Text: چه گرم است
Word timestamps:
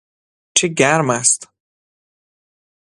چه 0.57 0.67
گرم 0.67 1.09
است 1.09 1.49